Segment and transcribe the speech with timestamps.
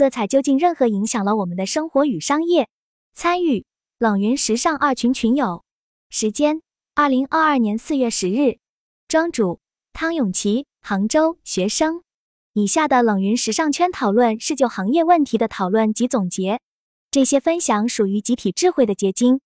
[0.00, 2.70] 色彩究竟任何影响了我们的生活与商业？
[3.12, 3.66] 参与
[3.98, 5.62] 冷云时尚二群群友，
[6.08, 6.62] 时间
[6.94, 8.56] 二零二二年四月十日，
[9.08, 9.60] 庄主
[9.92, 12.02] 汤永琪，杭州学生。
[12.54, 16.62] 以下的冷云时尚圈讨论是就行业问题的讨论及总结，
[17.10, 19.42] 这些分享属于集体智慧的结晶，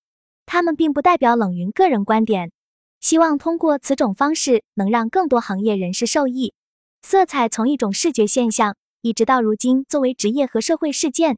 [0.47, 2.53] 他们并不代表冷云个人观点。
[3.01, 6.55] 希望通过此种方式能让更多行业人士受益。
[7.03, 8.77] 色彩从一种视觉现象。
[9.05, 11.37] 一直到如今，作为职业和社会事件，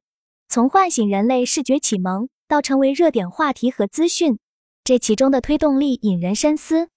[0.49, 4.39] 从唤醒人类视觉启蒙到成为热点话题和资讯，
[4.85, 6.91] 这其中的推动力引人深思。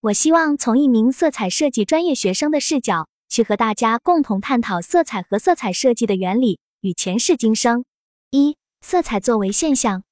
[0.00, 7.84] 我希望从一名色彩设计专业学生的视角，去和大家共同探讨色彩和色彩设计的原理与前世今生。
[8.32, 10.02] 一、色彩作为现象。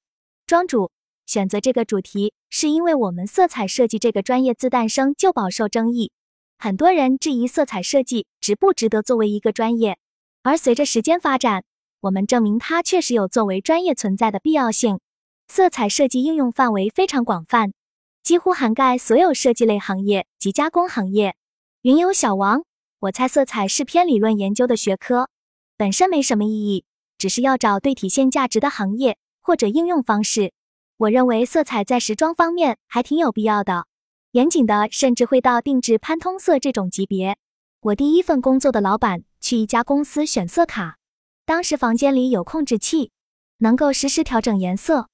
[0.47, 0.91] 庄主
[1.25, 6.13] 选择这个主题，是因为我们色彩设计这个专业自诞生就饱受争议，
[6.57, 9.97] 很多人质疑色彩设计值不值得作为一个专业。
[10.45, 11.63] 而随着时间发展，
[12.01, 14.99] 我们证明它确实有作为专业存在的必要性。
[15.47, 17.73] 色彩设计应用范围非常广泛，
[18.21, 21.35] 几乎涵盖所有设计类行业及加工行业。
[21.81, 22.63] 云游小王，
[22.99, 25.29] 我猜色彩是偏理论研究的学科，
[25.77, 26.85] 本身没什么意义，
[27.17, 30.53] 只是要找对体现价值的行业或者应用方式。
[30.97, 33.87] 我认为色彩在时装方面还挺有必要的，
[34.33, 37.35] 严谨的甚至会到定制潘通色这种级别。
[37.81, 39.23] 我第一份工作的老板。
[39.45, 40.97] 去一家公司选色卡，
[41.45, 43.11] 当时房间里有控制器，
[43.59, 45.07] 能够实时调整颜色。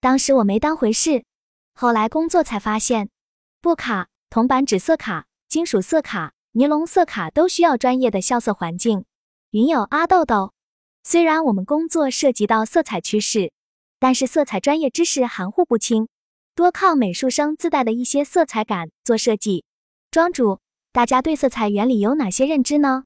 [0.00, 1.22] 当时我没当回事，
[1.72, 3.10] 后来工作才发现，
[3.60, 9.04] 布卡、铜板纸色卡、金属色卡、尼龙色卡都需要专业的校色环境。
[9.50, 10.52] 云友阿豆豆，
[11.04, 13.52] 虽然我们工作涉及到色彩趋势，
[14.00, 16.08] 但是色彩专业知识含糊不清，
[16.56, 19.64] 多靠美术生自带的一些色彩感做设计。
[20.10, 20.58] 庄主，
[20.90, 23.04] 大家对色彩原理有哪些认知呢？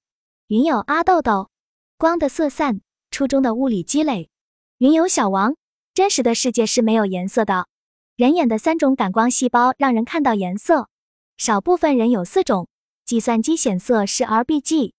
[0.50, 1.48] 云有阿豆豆，
[1.96, 2.80] 光的色散，
[3.12, 4.30] 初中的物理积累。
[4.78, 5.54] 云有小王，
[5.94, 7.68] 真实的世界是没有颜色的，
[8.16, 10.88] 人眼的三种感光细胞让人看到颜色，
[11.36, 12.66] 少部分人有四种。
[13.04, 14.92] 计算机显色是 RGB，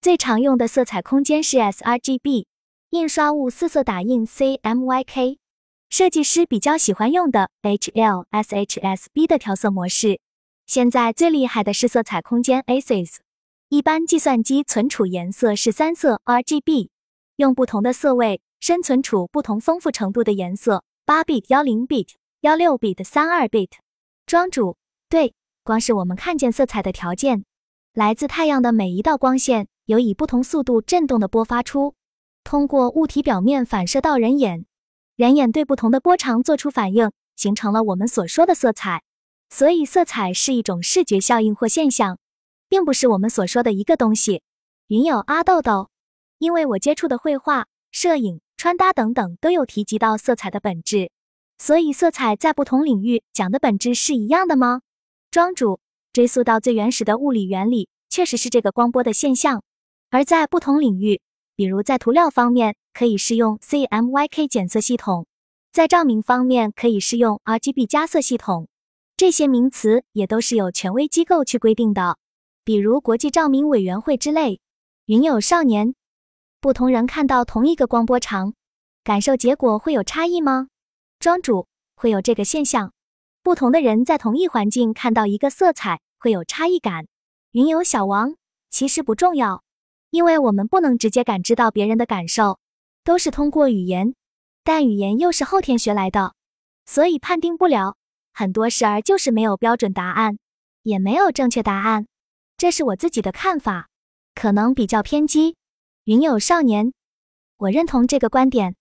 [0.00, 2.46] 最常用的色彩空间是 sRGB，
[2.90, 5.38] 印刷物四色打印 CMYK，
[5.88, 10.18] 设计师比较喜欢用的 HLSHSB 的调色模式。
[10.66, 13.18] 现在最厉害的是色彩空间 ACES。
[13.68, 16.88] 一般计算机存储颜色是三色 RGB，
[17.34, 22.10] 用不同的色位深存储不同丰富程度的颜色，八 bit、幺零 bit、
[22.42, 23.70] 幺六 bit、三二 bit。
[24.24, 24.76] 庄主，
[25.08, 25.34] 对，
[25.64, 27.44] 光是我们看见色彩的条件，
[27.92, 31.96] 来自太阳的每一道光线，有以不同速度振动的波发出，
[32.44, 34.64] 通过物体表面反射到人眼，
[35.16, 39.02] 人眼对不同的波长做出反应，形成了我们所说的色彩。
[39.48, 42.20] 所以，色彩是一种视觉效应或现象。
[42.68, 44.42] 并不是我们所说的一个东西。
[44.88, 45.90] 云友阿豆豆，
[46.38, 51.10] 因为我接触的绘画、摄影、穿搭等等都有提及到色彩的本质，
[51.58, 54.82] 所以色彩在不同领域讲的本质是一样的吗？
[55.30, 55.80] 庄主，
[56.12, 59.62] 追溯到最原始的物理原理，确实是这个光波的现象。
[60.10, 61.20] 而在不同领域，
[61.56, 65.26] 比如在涂料方面可以适用 CMYK 检测系统，
[65.72, 68.68] 在照明方面可以适用 RGB 加色系统，
[69.16, 72.18] 这些名词也都是有权威机构去规定的。
[72.66, 74.60] 比如国际照明委员会之类，
[75.04, 75.94] 云有少年，
[76.60, 78.54] 不同人看到同一个光波长，
[79.04, 80.66] 感受结果会有差异吗？
[81.20, 82.92] 庄主会有这个现象，
[83.44, 87.06] 不同的人在同一环境看到一个色彩会有差异感。
[87.52, 88.34] 云有小王，
[88.68, 89.62] 其实不重要，
[90.10, 92.58] 因为我们不能直接感知到别人的感受，
[93.04, 94.16] 都是通过语言，
[94.64, 96.34] 但语言又是后天学来的，
[96.84, 97.96] 所以判定不了。
[98.32, 100.40] 很多事儿就是没有标准答案，
[100.82, 102.08] 也没有正确答案。
[102.58, 103.88] 这是我自己的看法，
[104.34, 105.56] 可能比较偏激。
[106.04, 106.94] 云友少年，
[107.58, 108.76] 我认同这个观点。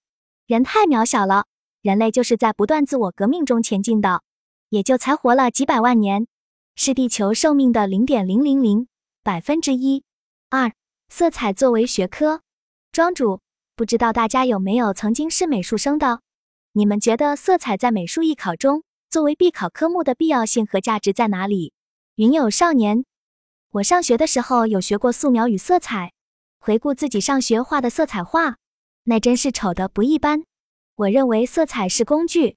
[0.48, 1.46] 人太渺小了，
[1.82, 4.22] 人类就是在不断自我革命中前进的，
[4.70, 6.26] 也就才活了几百万年，
[6.76, 8.88] 是地球寿命的零点零零零
[9.24, 10.06] 百分之一。
[10.50, 10.72] 二，
[11.10, 12.44] 色彩作为学科，
[12.94, 13.42] 庄主，
[13.76, 16.22] 不知道大家有没有曾经是美术生的？
[16.72, 21.74] 你们觉得色彩在美术艺考中作为必考科目的必要性和价值在哪里？
[22.16, 23.04] 云友少年。
[23.76, 26.14] 我上学的时候有学过素描与色彩，
[26.60, 28.56] 回顾自己上学画的色彩画，
[29.04, 30.46] 那真是丑的不一般。
[30.96, 32.56] 我认为色彩是工具，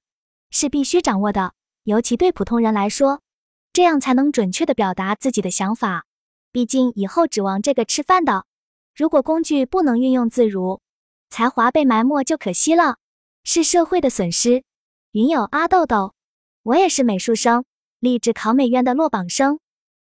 [0.49, 1.51] 是必须掌握的，
[1.83, 3.19] 尤其对普通人来说，
[3.73, 6.05] 这样才能准确的表达自己的想法。
[6.53, 8.45] 毕竟以后指望这个吃饭的，
[8.95, 10.79] 如果工具不能运用自如，
[11.29, 12.95] 才华被埋没就可惜了，
[13.43, 14.63] 是社会的损失。
[15.11, 16.13] 云友阿豆豆，
[16.63, 17.65] 我也是美术生，
[17.99, 19.59] 立志考美院的落榜生。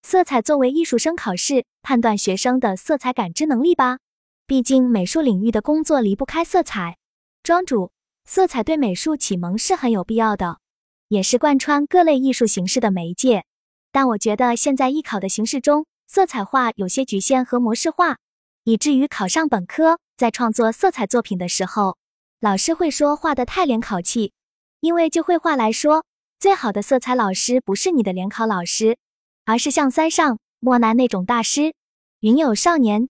[0.06, 4.00] 色彩作为艺术生考试，判断学生的色彩感知能力吧。
[4.46, 6.98] 毕竟美术领域的工作离不开色彩。
[7.42, 7.92] 庄主，
[8.26, 10.60] 色彩对美术启蒙是很有必要的，
[11.08, 13.46] 也是贯穿各类艺术形式的媒介。
[13.94, 18.18] 但我觉得现在艺考的形式中，色彩画有些局限和模式化，
[18.66, 21.98] 以至于考上本科，在创作色彩作品的时候，
[22.42, 24.34] 老师会说画的太联考气。
[24.82, 26.04] 因为就绘画来说，
[26.42, 28.98] 最好的色彩老师不是你的联考老师，
[29.46, 31.74] 而是像塞尚、莫奈那种大师。
[32.20, 33.10] 云友少年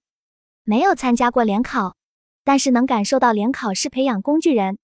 [0.63, 1.95] 没有参加过联考，
[2.44, 4.77] 但是能感受到联考是培养工具人。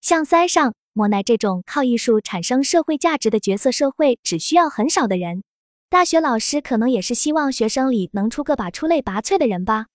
[0.00, 5.42] 像塞尚、莫奈这种靠艺术产生社会价值的角色，社会只需要很少的人。
[5.88, 9.86] 大学老师可能也是希望学生里能出个把出类拔萃的人吧。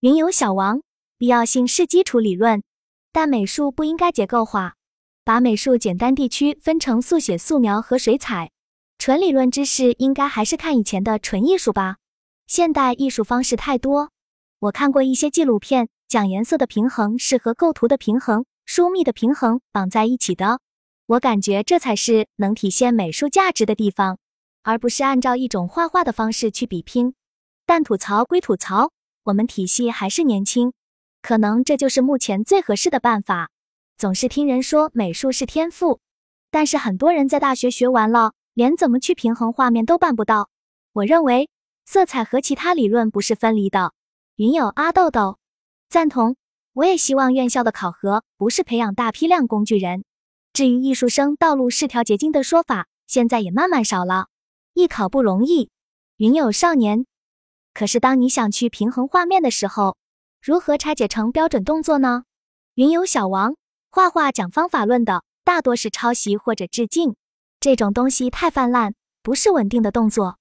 [0.00, 0.82] 云友小王，
[1.16, 2.62] 必要性是基础理论，
[3.12, 4.74] 但美术不应该结构化。
[5.24, 8.50] 把美术简单地区分成速写、素描和水彩，
[8.98, 11.98] 纯理论知识应该还是看以前的纯艺术吧。
[12.48, 14.10] 现代艺术方式太多，
[14.58, 20.58] 我看过一些纪录片，讲颜色的平衡是和构图的平衡、疏密的平衡绑在一起的。
[21.06, 24.18] 我感觉这才是能体现美术价值的地方，
[24.64, 27.14] 而不是按照一种画画的方式去比拼。
[27.64, 28.90] 但吐槽归吐槽，
[29.22, 30.72] 我们体系还是年轻，
[31.22, 33.50] 可能这就是目前最合适的办法。
[33.96, 36.00] 总是听人说美术是天赋，
[36.50, 40.50] 但是很多人在大学学完了，连怎么去平衡画面都办不到。
[40.92, 41.48] 我认为
[41.86, 43.92] 色彩和其他理论不是分离的。
[44.34, 45.38] 云友阿豆豆
[45.88, 46.34] 赞同，
[46.72, 50.02] 我也希望院校的考核不是培养大批量工具人。
[50.52, 54.26] 至于艺术生道路是条捷径的说法，现在也慢慢少了。
[54.74, 55.70] 艺考不容易，
[56.16, 57.06] 云友少年。
[57.72, 59.96] 可是当你想去平衡画面的时候，
[60.42, 62.24] 如何拆解成标准动作呢？
[62.74, 63.54] 云友小王。
[63.88, 67.14] 画画讲方法论的大多是抄袭或者致敬，
[67.60, 70.38] 这种东西太泛滥，不是稳定的动作，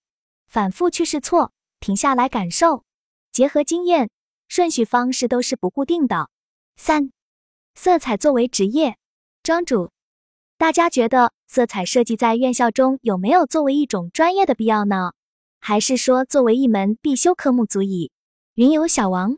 [0.48, 2.84] 反复去试错，停下来感受，
[3.32, 4.10] 结合经验，
[4.48, 6.30] 顺序方式都是不固定的。
[6.76, 7.12] 三，
[7.74, 8.98] 色彩作为职业，
[9.42, 9.92] 庄主，
[10.58, 15.14] 大家觉得色彩设计在院校中有没有作为一种专业的必要呢？
[15.60, 18.12] 还是说作为一门必修科目足矣？
[18.54, 19.38] 云游小王，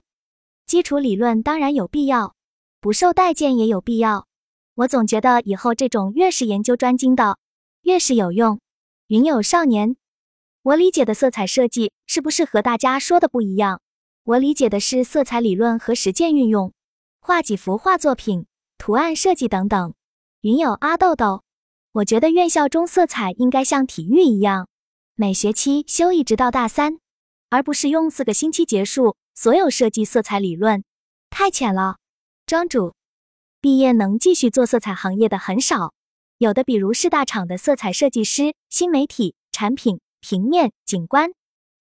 [0.66, 2.36] 基础理论当然有必要。
[2.82, 4.28] 不受待见也有必要。
[4.76, 7.38] 我总觉得以后这种越是研究专精的，
[7.90, 8.62] 越是有用。
[9.08, 9.96] 云友少年，
[10.62, 13.82] 我理解的色彩设计是不是和大家说的不一样？
[14.26, 16.72] 我理解的是色彩理论和实践运用，
[17.20, 18.46] 画几幅画作品、
[18.78, 19.96] 图案设计等等。
[20.42, 21.42] 云友阿豆豆，
[21.94, 24.68] 我觉得院校中色彩应该像体育一样，
[25.16, 27.00] 每学期修一直到大三，
[27.50, 30.84] 而不是用四个星期结束所有设计色彩理论，
[31.32, 31.98] 太浅了。
[32.46, 32.94] 庄主
[33.60, 35.96] 毕业能继续做色彩行业的很少，
[36.40, 41.32] 有的比如是大厂的色彩设计师、新媒体、产品、平面、景观，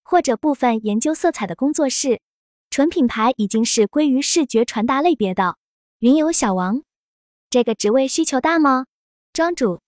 [0.03, 2.19] 或者部分研究色彩的工作室。
[2.69, 5.55] 纯品牌已经是归于视觉传达类别的。
[5.99, 6.83] 云游小王，
[7.49, 8.87] 这个职位需求大吗？
[9.31, 9.79] 庄主，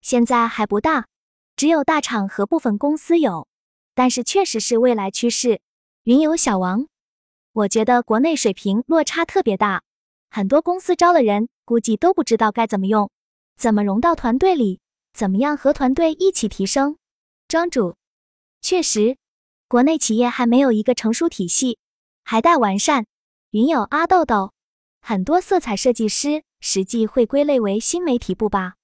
[0.00, 1.08] 现在还不大，
[1.56, 3.48] 只有大厂和部分公司有，
[3.96, 5.60] 但是确实是未来趋势。
[6.04, 6.86] 云游小王，
[7.52, 9.82] 我觉得国内水平落差特别大。
[10.30, 13.10] 很多公司招了人，估计都不知道该怎么用，
[13.56, 14.80] 怎么融到团队里，
[15.12, 16.96] 怎么样和团队一起提升。
[17.48, 17.96] 庄主，
[18.60, 19.16] 确实，
[19.68, 21.78] 国内企业还没有一个成熟体系，
[22.24, 23.06] 还待完善。
[23.50, 24.52] 云友阿豆豆，
[25.00, 28.74] 很多色彩设计师实际会归类为新媒体部吧，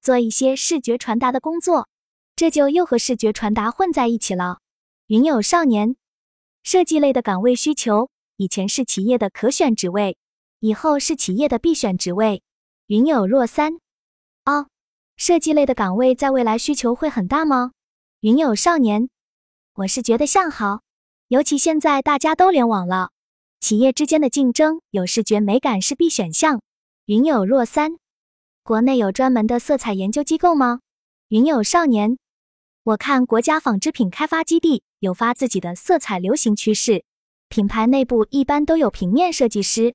[0.00, 1.88] 做一些视觉传达的工作，
[2.36, 4.58] 这就又和视觉传达混在一起了。
[5.06, 5.96] 云友少年，
[6.62, 10.18] 设计类的岗位需求以前是企业的可选职位。
[10.60, 12.42] 以后是企业的必选职位，
[12.88, 13.78] 云有若三。
[14.48, 14.68] 哦，
[15.18, 17.72] 设计类的岗位在未来需求会很大吗？
[18.20, 19.10] 云有少年，
[19.74, 20.80] 我是觉得向好，
[21.28, 23.10] 尤其现在大家都联网了，
[23.60, 26.62] 企业之间的竞争有视觉美感是必选项。
[27.04, 27.98] 云有若三，
[28.62, 30.80] 国内有专门的色彩研究机构吗？
[31.28, 32.16] 云有少年，
[32.84, 37.04] 我看国家纺织品开发基地有发自己的色彩流行趋势，
[37.50, 39.94] 品牌内部一般都有平面设计师。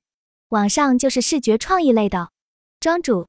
[0.50, 2.30] 网上就是视觉创意类的，
[2.78, 3.26] 庄主，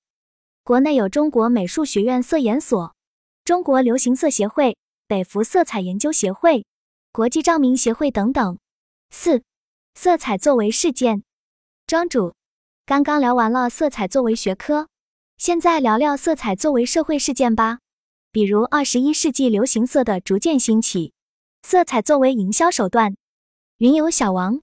[0.65, 2.95] 国内有中国美术学院色研所、
[3.43, 6.65] 中国流行色协会、北服色彩研究协会、
[7.12, 8.57] 国际照明协会等等。
[9.12, 9.43] 四，
[9.93, 11.22] 色彩作为事件，
[11.86, 12.34] 庄主，
[12.84, 14.88] 刚刚聊完了色彩作为学科，
[15.38, 17.77] 现在聊聊色彩作为社会事件吧。
[18.31, 21.13] 比如二十一世纪流行色的逐渐兴起，
[21.62, 23.15] 色彩作为营销手段。
[23.77, 24.60] 云游小王，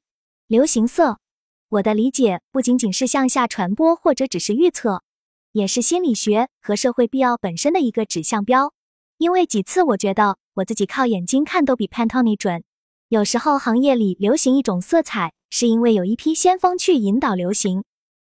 [0.49, 1.21] 流行色。
[1.68, 5.04] 我的理解不仅仅是向下传播，或者只是预测，
[5.52, 8.73] 也是心理学和社会必要本身的一个指向标。
[9.18, 12.64] 因为几次我觉得我自己靠眼睛看都比 Pantone 准。
[13.09, 17.85] 有时候行业里流行一种色彩，是因为有一批先锋去引导流行，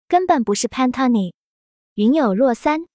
[0.06, 1.32] 根本不是 Pantone。
[1.94, 2.86] 云有若三，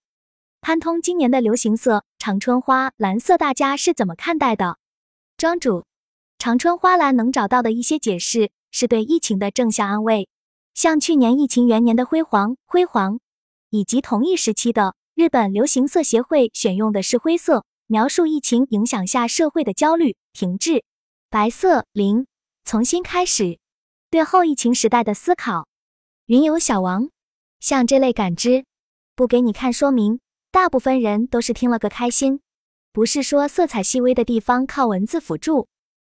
[0.62, 4.77] 潘通今年的流行色长春花蓝色，大家是怎么看待的？
[5.36, 5.86] 庄主，
[6.38, 10.29] 长春花蓝能找到的一些解释是对疫情的正向安慰，
[10.74, 13.19] 像去年疫情元年的辉煌辉煌，
[13.70, 20.84] 以及同一时期的日本流行色协会选用的是灰色，描述疫情影响下社会的焦虑停滞。
[21.30, 22.26] 白色零，
[22.64, 23.60] 重新开始。
[24.10, 25.68] 对后疫情时代的思考，
[26.26, 27.10] 云游小王，
[27.60, 28.66] 像这类感知，
[29.16, 30.20] 不给你看说明，
[30.52, 32.42] 大部分人都是听了个开心。
[32.92, 35.68] 不是说色彩细微的地方靠文字辅助，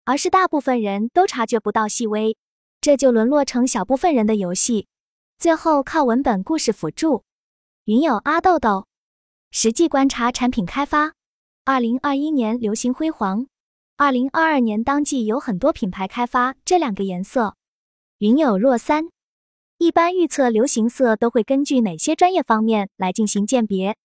[0.06, 2.38] 而是大部分人都察觉不到细微，
[2.82, 4.88] 这就沦落成小部分人的游戏，
[5.40, 7.24] 最后靠文本故事辅助。
[7.88, 8.86] 云友阿豆豆，
[9.50, 11.14] 实际观察产品开发，
[11.64, 13.48] 二零二一年流行辉煌，
[13.96, 17.56] 二零二二年当季有很多品牌开发这两个颜色。
[18.18, 19.08] 云友若三，
[19.78, 23.96] 一般预测流行色都会根据哪些专业方面来进行鉴别？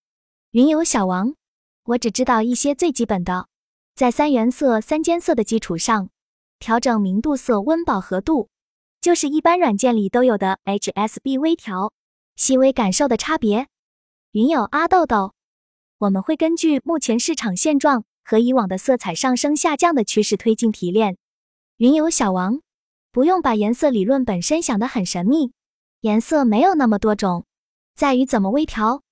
[0.52, 1.34] 云有小王，
[1.82, 3.48] 我只知道一些最基本的，
[3.96, 6.08] 在三原色、三间色的基础上，
[6.60, 8.48] 调整明度色、温饱和度，
[9.00, 11.92] 就是一般软件里都有的 HSB 微调，
[12.36, 13.66] 细微感受的差别。
[14.32, 15.34] 云友阿豆豆，
[15.98, 21.18] 我们会根据目前市场现状和以往的色彩上升下降的趋势推进提炼。
[21.76, 22.62] 云友小王。
[23.10, 25.52] 不用把颜色理论本身想得很神秘，
[26.00, 27.44] 颜色没有那么多种，
[27.94, 29.02] 在于怎么微调，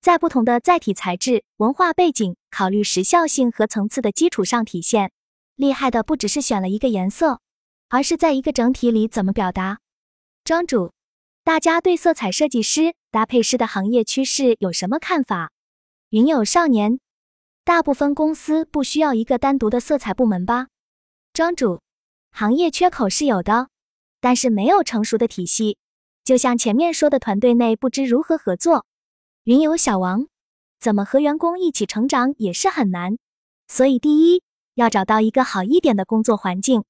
[0.00, 5.12] 在不同的载体材质、文化背景、考虑时效性和层次的基础上体现。
[5.56, 7.42] 厉害的不只是选了一个颜色，
[7.90, 9.80] 而是在一个整体里怎么表达。
[10.42, 10.92] 庄主，
[11.44, 15.50] 大家对色彩设计师、搭配师的行业趋势有什么看法？
[16.10, 17.00] 云有少年，
[17.64, 20.68] 大部分公司不需要一个单独的色彩部门吧？
[21.32, 21.80] 庄主。
[22.30, 23.68] 行业缺口是有的，
[24.20, 25.76] 但是没有成熟的体系。
[26.22, 28.86] 就像前面说的，团队内不知如何合作。
[29.42, 30.28] 云有小王，
[30.78, 33.18] 怎么和员工一起成长也是很难。
[33.66, 36.84] 所以第一要找到一个好一点的工作环境，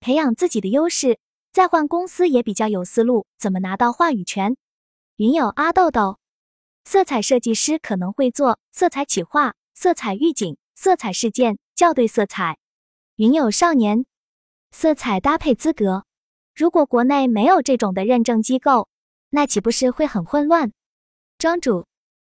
[0.00, 1.18] 培养自己的优势，
[1.52, 4.56] 再换公司也比较有思路，怎么拿到话语权。
[5.18, 6.18] 云友阿豆豆，
[6.84, 12.58] 色彩设计师可能会做色彩企划、色彩预警、色彩事件、校对色彩。
[13.14, 14.04] 云友少年。
[14.72, 16.04] 色彩搭配资格，
[16.54, 18.90] 如果国内没有这种的认证机构，
[19.30, 20.74] 那岂不是会很混乱？
[21.38, 21.86] 庄主，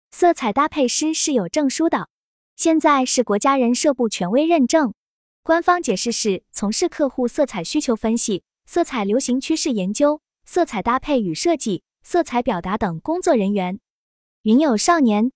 [0.09, 2.09] 色彩搭配师是有证书的，
[2.55, 4.95] 现在是国家人社部权威认证。
[5.43, 13.79] 官方解释是从事客户色彩需求分析、色彩流行趋势研究、色彩搭配与设计、色彩表达等工作人员。
[14.41, 15.31] 云有少年，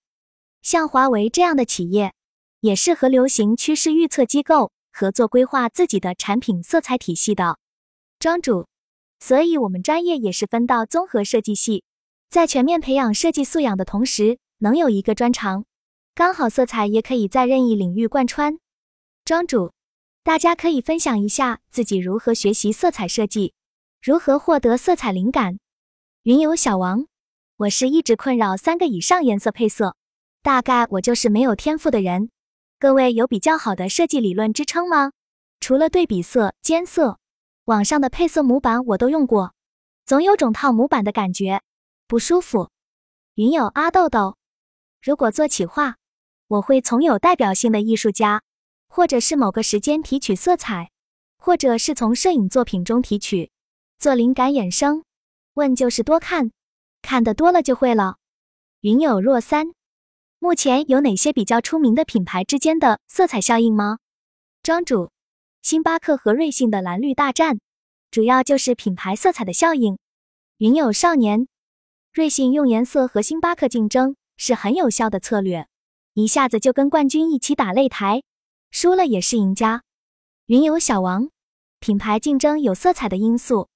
[0.63, 2.15] 像华为这样的企业，
[2.61, 4.71] 也是和流行趋势预测机构。
[4.91, 7.59] 合作规划自己的产品色彩体系的
[8.17, 8.65] 庄主，
[9.19, 11.83] 所以我们专业也是分到综合设计系，
[12.27, 15.65] 在全面培养设计素养的同时，能有一个专长，
[16.15, 18.57] 刚好色彩也可以在任意领域贯穿。
[19.25, 19.73] 庄主，
[20.23, 23.53] 大家可以分享一下自己如何学习色彩设计，
[24.01, 25.59] 如何获得色彩灵感。
[26.23, 27.05] 云游小王，
[27.57, 29.97] 我是一直困扰三个以上颜色配色，
[30.41, 32.29] 大概我就是没有天赋的人。
[32.79, 35.11] 各位有比较好的设计理论支撑吗？
[35.59, 37.19] 除了对比色、间色，
[37.65, 39.53] 网上的配色模板我都用过，
[40.05, 41.61] 总有种套模板的感觉，
[42.07, 42.69] 不舒服。
[43.35, 44.37] 云友阿豆豆，
[45.01, 45.97] 如果做企划，
[46.47, 48.43] 我会从有代表性的艺术家，
[48.87, 50.89] 或者是某个时间提取色彩，
[51.35, 53.51] 或者是从摄影作品中提取，
[53.99, 55.03] 做灵感衍生。
[55.53, 56.51] 问就是多看，
[57.01, 58.17] 看的多了就会了。
[58.81, 59.73] 云友若三。
[60.39, 63.99] 目前有哪些比较出名的品牌之间的色彩效应吗？
[64.61, 65.09] 庄主，
[65.61, 67.61] 星巴克和瑞幸的蓝绿大战，
[68.11, 69.97] 主要就是品牌色彩的效应。
[70.57, 71.47] 云友少年，
[72.11, 75.65] 瑞幸用颜色和星巴克竞争是很有效的策略，
[76.13, 78.23] 一下子就跟冠军一起打擂台，
[78.69, 79.83] 输了也是赢家。
[80.47, 81.29] 云友小王，
[81.79, 83.69] 品牌竞争有色彩的因素，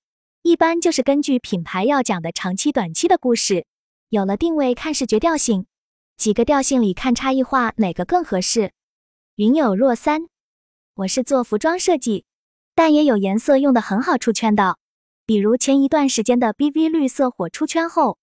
[0.47, 3.65] 一般就是根据品牌要讲的长期、短期的故事，
[4.07, 5.65] 有了定位看视觉调性。
[6.15, 8.71] 几个调性里看差异化哪个更合适？
[9.35, 10.29] 云有若三，
[10.95, 12.23] 我是做服装设计，
[12.73, 14.77] 但也有颜色用的很好出圈的，
[15.25, 18.17] 比如前一段时间的 BV 绿色火出圈后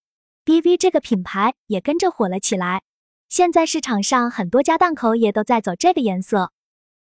[0.45, 2.81] ，BV 这个品牌也跟着火了起来。
[3.29, 6.51] 现在市场上很多家档口也都在走这个颜色。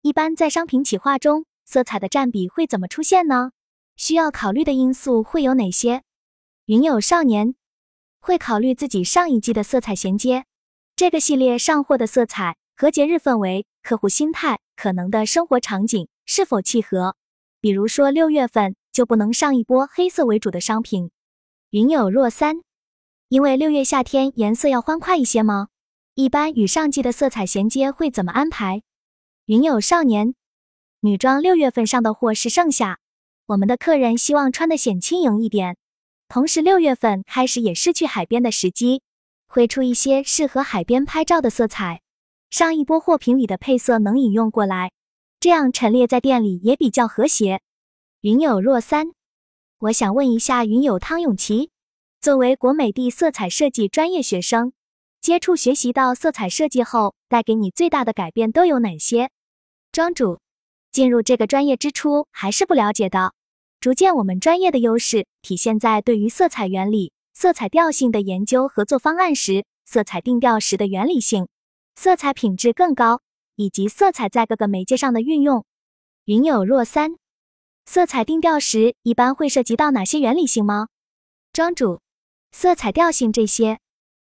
[0.01, 3.51] 一般在商品企划中，色彩的占比会怎么出现呢？
[3.95, 6.03] 需要考虑的因素会有哪些？
[6.65, 7.55] 云有少年
[8.19, 10.45] 会考虑自己上一季的色彩衔接。
[10.95, 17.15] 这个系列上货的色彩和节日氛围、客户心态、可能的生活场景是否契合？
[17.61, 21.11] 比如说六月份就不能上一波黑色为主的商品。
[21.71, 22.61] 云有若三，
[23.27, 25.67] 因为六月夏天颜色要欢快一些吗？
[26.13, 28.83] 一般与上季的色彩衔接会怎么安排？
[29.45, 30.33] 云有少年，
[31.01, 32.99] 女装六月份上的货是盛夏，
[33.47, 35.77] 我们的客人希望穿的显轻盈一点，
[36.27, 39.03] 同时六月份开始也是去海边的时机，
[39.47, 42.01] 会出一些适合海边拍照的色彩。
[42.49, 44.91] 上一波货品里的配色能引用过来，
[45.39, 47.61] 这样陈列在店里也比较和谐。
[48.21, 49.11] 云有若三，
[49.77, 51.69] 我想问一下云友汤永琪，
[52.19, 54.73] 作为国美的色彩设计专业学生，
[55.21, 59.29] 接触学习到色彩设计后，带给你最大的改变都有哪些？
[59.91, 60.39] 庄主，
[60.95, 63.33] 进入这个专业之初还是不了解的，
[63.81, 71.49] 逐渐我们专业的优势体现在对于色彩原理、色彩调性的研究和做方案时，色彩定调时的原理性。
[71.95, 73.19] 色彩品质更高，
[73.57, 75.65] 以及色彩在各个媒介上的运用。
[76.23, 77.17] 云有若三，
[77.85, 80.87] 色彩定调时一般会涉及到哪些原理性吗？
[81.51, 81.99] 庄主，
[82.51, 83.79] 色彩调性这些，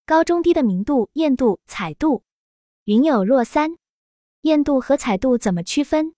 [0.06, 2.22] 高中低的明度、艳度、彩度。
[2.84, 3.76] 云有若三，
[4.40, 6.14] 艳度和彩度怎么区分？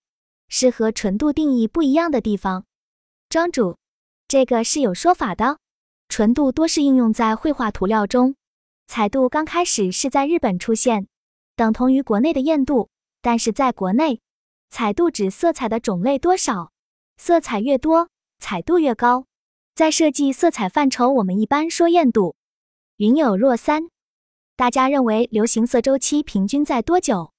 [0.47, 2.65] 是和纯度定义不一样的地方。
[3.29, 3.77] 庄主，
[4.27, 5.59] 这个是有说法的，
[6.09, 8.35] 纯度多是应用在绘画涂料中，
[8.87, 11.07] 彩度刚开始是在日本出现。
[11.55, 12.89] 等同于国内的艳度，
[13.21, 14.21] 但是在国内，
[14.69, 16.71] 彩度指色彩的种类多少，
[17.17, 18.09] 色彩越多，
[18.39, 19.25] 彩度越高。
[19.73, 22.35] 在设计色彩范畴，我们一般说艳度。
[22.97, 23.89] 云有若三，
[24.55, 27.31] 大家认为流行色周期平均在多久？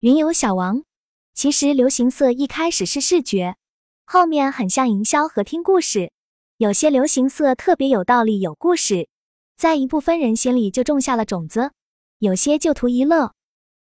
[0.00, 0.84] 云有小王，
[1.34, 3.56] 其实流行色一开始是视觉，
[4.04, 6.12] 后面很像营销和听故事。
[6.58, 9.08] 有些流行色特别有道理、有故事，
[9.56, 11.70] 在一部分人心里就种下了种子；
[12.18, 13.32] 有些就图一乐。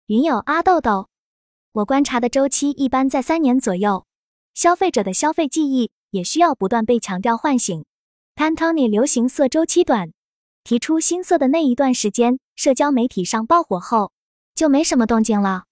[0.07, 1.09] 云有阿豆豆，
[1.73, 4.07] 我观察的周期一般在三年左右。
[4.55, 7.85] 消费者的消费记忆也需要不断被强调唤醒。
[8.35, 10.13] Pantone 流行色周期短，
[10.65, 14.13] 提出新色的那一段时间，社交媒体上爆火后
[14.55, 15.65] 就没什么动静了。